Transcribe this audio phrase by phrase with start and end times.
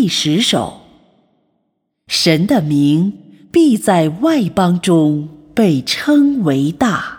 [0.00, 0.82] 第十首。
[2.06, 3.12] 神的名
[3.50, 7.17] 必在外邦中被称为大。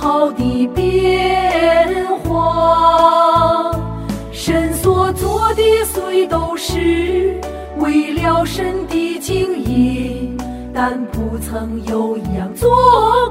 [0.00, 3.72] 好的变化，
[4.30, 7.38] 神所做的虽都是
[7.78, 10.38] 为了神的经营，
[10.72, 12.70] 但不曾有一样做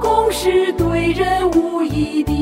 [0.02, 2.34] 工是对人无益的。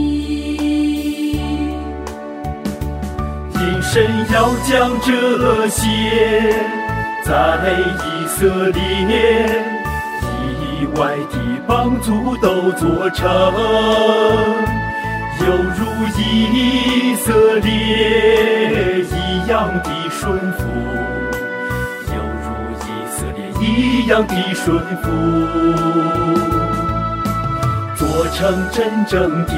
[3.53, 6.59] 因神要将这些
[7.23, 9.75] 在以色列。
[10.78, 13.26] 以外的帮助都做成，
[15.40, 15.45] 犹
[15.78, 15.86] 如
[16.18, 20.64] 以色列一样的顺服，
[22.14, 22.46] 犹如
[22.81, 25.03] 以色列一样的顺服，
[27.96, 29.53] 做成真正的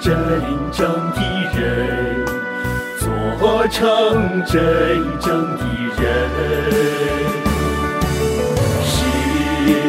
[0.00, 0.16] 真
[0.72, 1.20] 正的
[1.54, 2.24] 人，
[2.98, 3.82] 做成
[4.46, 4.54] 真
[5.20, 5.62] 正的
[5.98, 6.02] 人。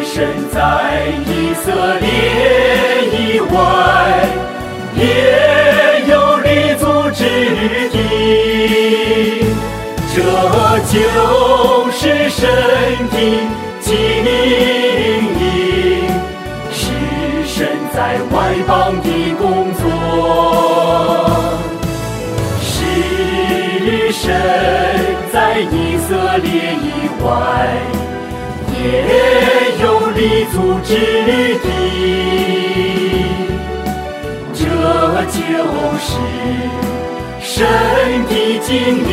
[0.04, 0.14] 身
[0.52, 0.60] 在
[1.28, 1.66] 以色
[2.00, 2.06] 列
[3.12, 3.56] 以外，
[4.96, 5.02] 也
[6.08, 6.48] 有立
[6.80, 7.20] 足之
[7.90, 7.94] 地。
[10.14, 10.18] 这
[10.92, 10.96] 就
[11.92, 12.00] 是
[12.30, 12.40] 神
[13.12, 13.16] 的
[13.82, 13.88] 经
[15.40, 15.44] 营，
[16.72, 16.84] 是
[17.46, 17.56] 神
[17.94, 17.98] 在
[18.32, 18.72] 外邦
[19.02, 19.08] 的
[19.38, 19.44] 工
[19.74, 19.84] 作，
[22.62, 22.64] 是
[24.14, 24.24] 神
[25.34, 26.88] 在以色列以
[27.24, 27.28] 外，
[28.86, 29.86] 也有。
[30.16, 31.68] 立足之地，
[34.54, 34.64] 这
[35.26, 35.36] 就
[36.00, 36.08] 是
[37.42, 37.54] 神
[38.30, 39.06] 的经营，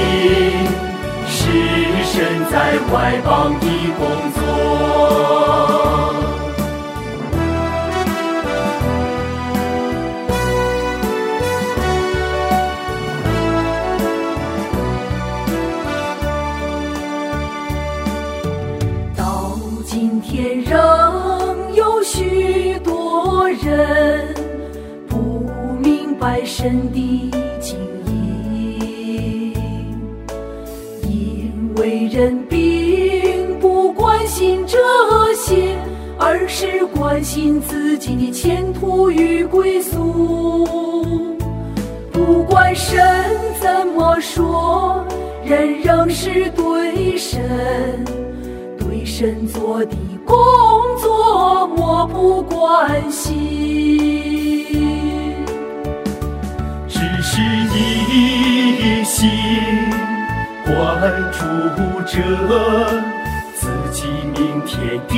[1.27, 1.34] 是
[2.05, 2.15] 神
[2.53, 2.55] 在
[2.87, 2.91] 怀
[3.25, 3.28] 邦
[3.59, 3.66] 的
[3.99, 4.00] 工
[4.33, 4.38] 作。
[20.22, 22.93] 天仍有许多。
[23.65, 24.34] 人
[25.09, 25.47] 不
[25.78, 29.55] 明白神的经营，
[31.09, 34.78] 因为人并不关心这
[35.34, 35.77] 些，
[36.19, 40.66] 而是关心自己的前途与归宿。
[42.10, 42.99] 不管神
[43.60, 45.06] 怎么说，
[45.44, 48.04] 人仍是对神、
[48.77, 49.97] 对神做的。
[50.25, 50.34] 工
[51.00, 53.34] 作我不关心，
[56.88, 59.31] 只是一心
[60.65, 60.72] 关
[61.33, 61.41] 注
[62.03, 62.16] 着
[63.55, 65.12] 自己明天的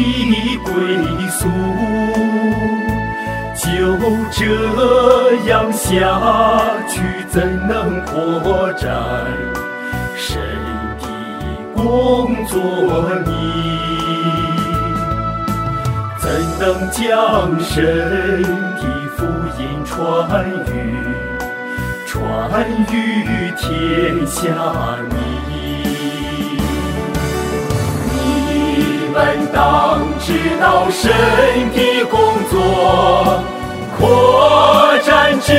[0.64, 0.72] 归
[1.30, 1.48] 宿，
[3.54, 3.96] 就
[4.30, 4.40] 这
[5.48, 5.82] 样下
[6.88, 7.00] 去，
[7.30, 7.34] 怎
[7.66, 8.88] 能扩展
[10.16, 10.38] 神
[11.00, 11.04] 的
[11.74, 12.52] 工作
[13.24, 13.26] 呢？
[16.34, 17.06] 怎能将
[17.60, 18.82] 神的
[19.16, 19.24] 福
[19.56, 19.94] 音传
[20.66, 20.74] 于
[22.04, 22.92] 传于
[23.56, 24.42] 天下？
[25.08, 25.14] 你
[28.18, 29.16] 你们
[29.52, 30.26] 当知
[30.60, 31.12] 道神
[31.72, 32.18] 的工
[32.50, 33.40] 作
[33.96, 35.52] 扩展之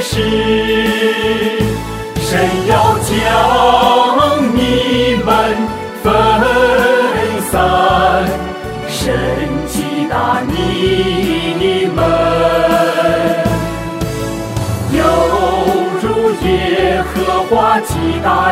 [0.00, 0.14] 时，
[2.20, 2.38] 神
[2.68, 3.10] 要将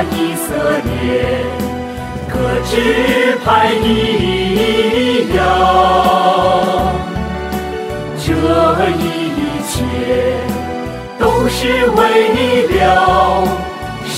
[0.03, 0.55] 以色
[0.85, 1.45] 列
[2.29, 2.35] 各
[2.65, 2.73] 支
[3.45, 5.39] 派一样，
[8.17, 8.27] 这
[8.97, 9.03] 一
[9.69, 9.69] 切
[11.19, 11.59] 都是
[11.91, 11.99] 为
[12.69, 12.77] 了
[14.07, 14.17] 神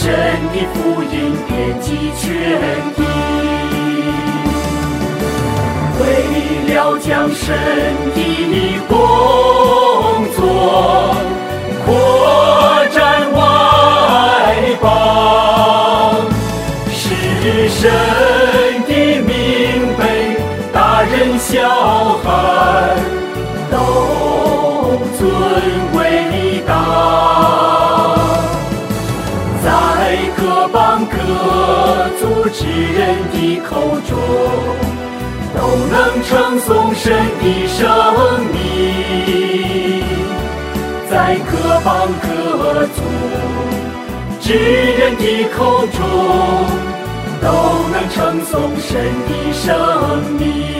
[0.53, 1.15] 的福音
[1.49, 1.51] 遍
[1.81, 1.87] 及
[2.19, 2.27] 全
[2.97, 2.99] 地，
[5.99, 6.03] 为
[6.75, 7.47] 了将神
[8.15, 8.19] 的
[8.89, 8.93] 工
[10.37, 10.39] 作。
[25.21, 25.29] 尊
[25.93, 26.73] 伟大，
[29.63, 29.69] 在
[30.35, 31.15] 各邦各
[32.19, 32.99] 族之人
[33.31, 34.17] 的口中，
[35.55, 35.61] 都
[35.93, 37.85] 能称颂神的生
[38.51, 40.03] 命，
[41.11, 42.99] 在各邦各族
[44.41, 46.01] 之人的口中，
[47.43, 47.47] 都
[47.93, 48.89] 能称颂神
[49.29, 49.69] 的生
[50.39, 50.80] 命。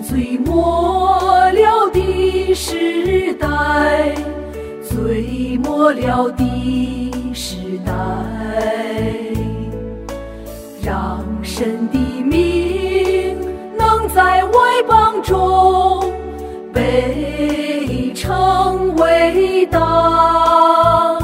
[0.00, 1.18] 最末
[1.50, 4.14] 了的时代，
[4.82, 7.92] 最末了的时代，
[10.82, 13.36] 让神的名
[13.76, 16.12] 能在外邦中
[16.72, 21.18] 被称伟大，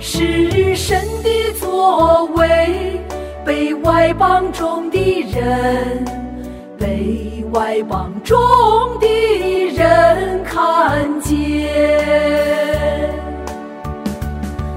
[0.00, 3.00] 是神的作为
[3.44, 6.27] 被外邦中的人。
[7.52, 8.38] 外邦中
[9.00, 9.06] 的
[9.74, 11.36] 人看见，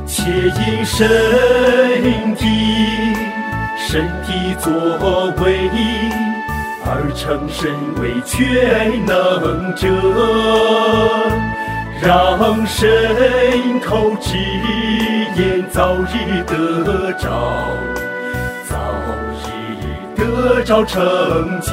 [0.06, 1.07] 且因神
[2.35, 2.45] 的
[3.77, 4.71] 身体作
[5.44, 5.69] 为，
[6.85, 9.88] 而称神为全能者，
[12.01, 14.38] 让神口之
[15.35, 17.29] 言早日得着，
[20.31, 21.71] 得着成就。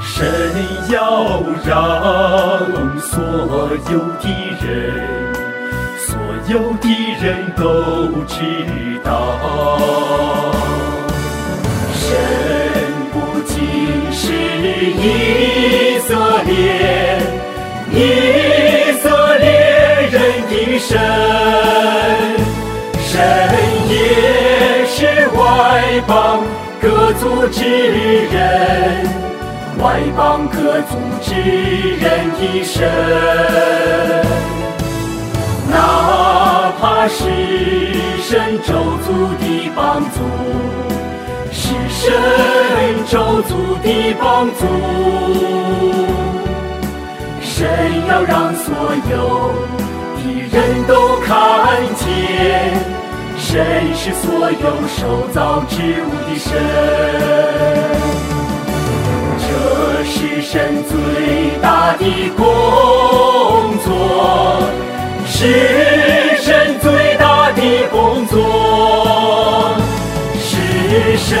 [0.00, 0.26] 神
[0.88, 1.70] 要让
[2.98, 3.22] 所
[3.90, 4.24] 有的
[4.60, 4.64] 人，
[5.98, 6.16] 所
[6.48, 6.86] 有的
[7.20, 7.62] 人都
[8.26, 8.34] 知
[9.04, 9.10] 道，
[11.92, 12.02] 神
[13.12, 13.14] 不
[13.44, 13.52] 仅
[14.12, 16.08] 是以色
[16.46, 16.48] 列，
[26.06, 26.42] 邦
[26.80, 29.06] 各族之人。
[29.82, 32.88] 外邦各族之人的神，
[35.68, 37.24] 哪怕是
[38.22, 38.72] 神咒
[39.04, 40.16] 族的帮助，
[41.52, 42.04] 是神
[43.10, 44.62] 咒族的帮助，
[47.42, 47.68] 神
[48.08, 48.72] 要让所
[49.10, 49.52] 有
[50.16, 50.54] 的人
[50.86, 51.34] 都看
[51.96, 52.72] 见，
[53.54, 53.62] 神
[53.94, 56.50] 是所有受造之物的神。
[59.38, 59.46] 这
[60.02, 60.92] 是神最
[61.62, 62.04] 大的
[62.36, 62.42] 工
[63.84, 63.88] 作，
[65.24, 67.62] 是神最大的
[67.92, 69.76] 工作，
[70.36, 71.38] 是神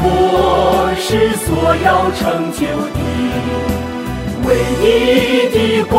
[0.00, 2.60] 我是所要成就
[2.92, 2.98] 的。
[4.44, 4.48] 唯
[4.82, 4.84] 一
[5.50, 5.94] 的工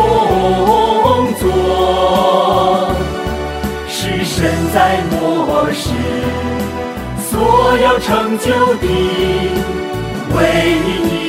[1.40, 1.42] 作，
[3.88, 4.34] 是神
[4.72, 4.76] 在
[5.10, 5.12] 末
[5.72, 5.82] 世
[7.18, 7.32] 所
[7.78, 8.86] 要成就的
[10.36, 10.38] 唯
[10.86, 11.23] 一。